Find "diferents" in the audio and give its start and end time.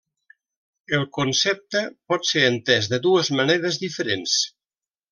3.87-4.39